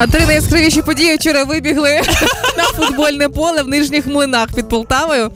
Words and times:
А 0.00 0.06
Три 0.06 0.26
найяскравіші 0.26 0.82
події 0.82 1.16
вчора 1.16 1.44
вибігли 1.44 2.00
на 2.56 2.62
футбольне 2.64 3.28
поле 3.28 3.62
в 3.62 3.68
нижніх 3.68 4.06
млинах 4.06 4.48
під 4.54 4.68
Полтавою. 4.68 5.30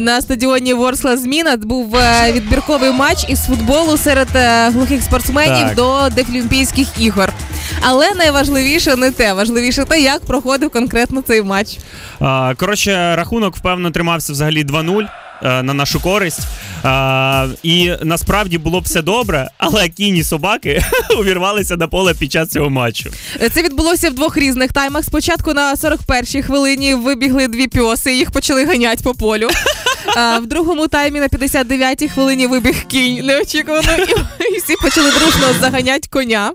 На 0.00 0.20
стадіоні 0.20 0.74
Ворскла 0.74 1.16
Зміна 1.16 1.56
був 1.56 1.96
е, 1.96 2.32
відбірковий 2.32 2.92
матч 2.92 3.24
із 3.28 3.46
футболу 3.46 3.96
серед 3.96 4.28
е, 4.34 4.70
глухих 4.70 5.02
спортсменів 5.02 5.66
Так. 5.66 5.74
до 5.74 6.08
Дефлімпійських 6.14 6.88
ігор. 6.98 7.32
Але 7.80 8.14
найважливіше 8.14 8.96
не 8.96 9.10
те, 9.10 9.32
важливіше 9.32 9.84
те, 9.84 10.00
як 10.00 10.20
проходив 10.24 10.70
конкретно 10.70 11.22
цей 11.22 11.42
матч. 11.42 11.78
А, 12.20 12.54
Коротше, 12.56 13.16
рахунок 13.16 13.56
впевнено 13.56 13.90
тримався 13.90 14.32
взагалі 14.32 14.64
2-0 14.64 15.02
е, 15.02 15.08
на 15.42 15.62
нашу 15.74 16.00
користь. 16.00 16.40
А, 16.82 17.46
і 17.62 17.92
насправді 18.02 18.58
було 18.58 18.80
б 18.80 18.84
все 18.84 19.02
добре, 19.02 19.48
але 19.58 19.88
кінні 19.88 20.24
собаки 20.24 20.84
увірвалися 21.18 21.76
на 21.76 21.88
поле 21.88 22.14
під 22.14 22.32
час 22.32 22.48
цього 22.48 22.70
матчу. 22.70 23.10
Е, 23.42 23.48
Це 23.48 23.62
відбулося 23.62 24.10
в 24.10 24.14
двох 24.14 24.36
різних 24.36 24.72
таймах. 24.72 25.04
Спочатку 25.04 25.54
на 25.54 25.74
41-й 25.74 26.42
хвилині 26.42 26.94
вибігли 26.94 27.48
дві 27.48 27.66
пьоси, 27.66 28.14
їх 28.16 28.30
почали 28.30 28.64
ганяти 28.64 29.02
по 29.04 29.14
полю. 29.14 29.48
А 30.18 30.38
в 30.38 30.46
другому 30.46 30.88
таймі 30.88 31.20
на 31.20 31.28
59-й 31.28 32.08
хвилині 32.08 32.46
вибіг 32.46 32.84
кінь 32.86 33.26
неочікувано, 33.26 33.88
і, 33.98 34.10
і 34.54 34.58
всі 34.58 34.74
почали 34.82 35.10
дружно 35.10 35.46
заганяти 35.60 36.08
коня. 36.10 36.52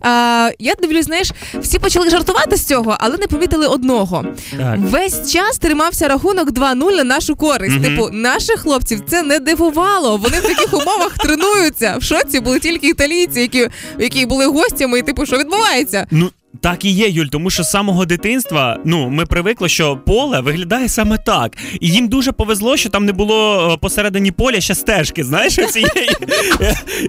А, 0.00 0.50
я 0.58 0.74
дивлюсь, 0.74 1.04
знаєш, 1.04 1.30
всі 1.60 1.78
почали 1.78 2.10
жартувати 2.10 2.56
з 2.56 2.64
цього, 2.64 2.96
але 3.00 3.16
не 3.16 3.26
помітили 3.26 3.66
одного. 3.66 4.24
Так. 4.58 4.76
Весь 4.78 5.32
час 5.32 5.58
тримався 5.58 6.08
рахунок 6.08 6.50
2-0 6.50 6.96
на 6.96 7.04
нашу 7.04 7.36
користь. 7.36 7.76
Мгм. 7.76 7.84
Типу, 7.84 8.08
наших 8.12 8.60
хлопців 8.60 9.02
це 9.08 9.22
не 9.22 9.38
дивувало. 9.38 10.16
Вони 10.16 10.38
в 10.38 10.42
таких 10.42 10.74
умовах 10.74 11.18
тренуються. 11.18 11.96
В 11.98 12.02
шоці 12.02 12.40
були 12.40 12.58
тільки 12.58 12.88
італійці, 12.88 13.40
які, 13.40 13.68
які 13.98 14.26
були 14.26 14.46
гостями, 14.46 14.98
і 14.98 15.02
типу, 15.02 15.26
що 15.26 15.38
відбувається? 15.38 16.06
Ну. 16.10 16.30
Так 16.60 16.84
і 16.84 16.90
є, 16.90 17.08
Юль, 17.08 17.26
тому 17.26 17.50
що 17.50 17.62
з 17.62 17.70
самого 17.70 18.06
дитинства 18.06 18.78
ну 18.84 19.08
ми 19.10 19.26
привикли, 19.26 19.68
що 19.68 19.96
поле 19.96 20.40
виглядає 20.40 20.88
саме 20.88 21.18
так. 21.18 21.56
І 21.80 21.88
їм 21.88 22.08
дуже 22.08 22.32
повезло, 22.32 22.76
що 22.76 22.88
там 22.90 23.04
не 23.04 23.12
було 23.12 23.70
е, 23.72 23.76
посередині 23.76 24.30
поля 24.30 24.60
ще 24.60 24.74
стежки, 24.74 25.24
знаєш, 25.24 25.54
цієї. 25.70 26.10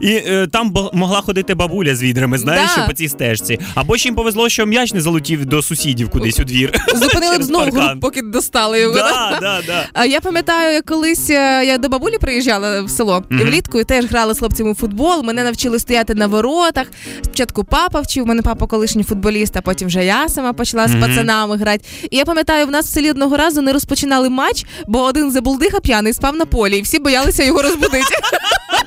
І 0.00 0.08
е, 0.08 0.46
там 0.52 0.74
могла 0.92 1.20
ходити 1.20 1.54
бабуля 1.54 1.94
з 1.94 2.02
відрами, 2.02 2.38
знаєш, 2.38 2.70
по 2.86 2.92
цій 2.92 3.08
стежці. 3.08 3.58
Або 3.74 3.96
ще 3.96 4.08
їм 4.08 4.16
повезло, 4.16 4.48
що 4.48 4.66
м'яч 4.66 4.92
не 4.92 5.00
залетів 5.00 5.46
до 5.46 5.62
сусідів 5.62 6.10
кудись 6.10 6.40
у 6.40 6.44
двір. 6.44 6.72
Зупинили 6.94 7.38
б 7.38 7.42
знову 7.42 7.64
паркан. 7.70 8.00
поки 8.00 8.22
достали 8.22 8.80
його. 8.80 8.94
Да, 8.94 9.38
да, 9.40 9.60
да. 9.66 9.86
А 9.92 10.04
я 10.04 10.20
пам'ятаю, 10.20 10.82
колись 10.86 11.30
е, 11.30 11.64
я 11.66 11.78
до 11.78 11.88
бабулі 11.88 12.18
приїжджала 12.18 12.82
в 12.82 12.90
село 12.90 13.24
і 13.30 13.34
влітку 13.34 13.80
і 13.80 13.84
теж 13.84 14.04
грали 14.04 14.34
з 14.34 14.38
хлопцями 14.38 14.70
у 14.70 14.74
футбол. 14.74 15.22
Мене 15.22 15.44
навчили 15.44 15.78
стояти 15.78 16.14
на 16.14 16.26
воротах. 16.26 16.86
Спочатку 17.22 17.64
папа 17.64 18.00
вчив, 18.00 18.24
у 18.24 18.26
мене 18.26 18.42
папа 18.42 18.66
колишній 18.66 19.02
футболіст, 19.04 19.31
а 19.54 19.60
потім 19.60 19.88
вже 19.88 20.04
я 20.04 20.28
сама 20.28 20.52
почала 20.52 20.88
з 20.88 20.96
пацанами 21.00 21.56
грати. 21.56 21.84
І 22.10 22.16
я 22.16 22.24
пам'ятаю, 22.24 22.66
в 22.66 22.70
нас 22.70 22.86
в 22.86 22.88
селі 22.88 23.10
одного 23.10 23.36
разу 23.36 23.62
не 23.62 23.72
розпочинали 23.72 24.28
матч, 24.28 24.66
бо 24.86 25.02
один 25.02 25.30
забулдиха 25.30 25.80
п'яний 25.80 26.12
спав 26.12 26.36
на 26.36 26.46
полі, 26.46 26.78
і 26.78 26.82
всі 26.82 26.98
боялися 26.98 27.44
його 27.44 27.62
розбудити. 27.62 27.98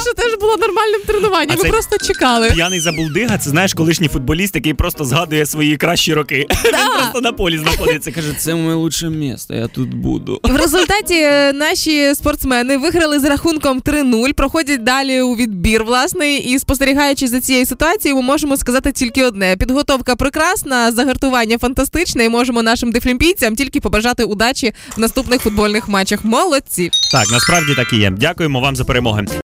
Що 0.00 0.14
теж 0.14 0.38
було 0.40 0.56
нормальним 0.56 1.00
тренуванням. 1.06 1.56
А 1.60 1.62
Ми 1.62 1.68
просто 1.70 1.98
чекали. 1.98 2.50
П'яний 2.50 2.80
забулдига, 2.80 3.38
це 3.38 3.50
знаєш, 3.50 3.74
колишній 3.74 4.08
футболіст, 4.08 4.54
який 4.54 4.74
просто 4.74 5.04
згадує 5.04 5.46
свої 5.46 5.76
кращі 5.76 6.14
роки. 6.14 6.46
Він 6.64 6.72
просто 6.98 7.20
на 7.20 7.32
полі 7.32 7.58
знаходиться. 7.58 8.12
Каже, 8.12 8.32
Це 8.38 8.54
моє 8.54 8.74
лучше 8.74 9.08
місце, 9.10 9.54
я 9.54 9.68
тут 9.68 9.94
буду. 9.94 10.40
В 10.42 10.56
результаті 10.56 11.14
е, 11.14 11.52
наші 11.52 12.14
спортсмени 12.14 12.76
виграли 12.76 13.20
з 13.20 13.24
рахунком 13.24 13.80
3-0, 13.80 14.32
проходять 14.32 14.84
далі 14.84 15.20
у 15.20 15.36
відбір. 15.36 15.84
Власне, 15.84 16.34
і 16.36 16.58
спостерігаючи 16.58 17.28
за 17.28 17.40
цією 17.40 17.66
ситуацією, 17.66 18.16
ми 18.20 18.26
можемо 18.26 18.56
сказати 18.56 18.92
тільки 18.92 19.24
одне: 19.24 19.56
підготовка 19.56 20.16
прекрасна, 20.16 20.92
загартування 20.92 21.58
фантастичне, 21.58 22.24
і 22.24 22.28
можемо 22.28 22.62
нашим 22.62 22.92
дефлімпійцям 22.92 23.56
тільки 23.56 23.80
побажати 23.80 24.24
удачі 24.24 24.72
в 24.96 25.00
наступних 25.00 25.40
футбольних 25.42 25.88
матчах. 25.88 26.24
Молодці! 26.24 26.90
Так, 27.12 27.24
насправді 27.32 27.74
так 27.74 27.92
і 27.92 27.96
є. 27.96 28.10
Дякуємо 28.10 28.60
вам 28.60 28.76
за 28.76 28.84
перемоги. 28.84 29.26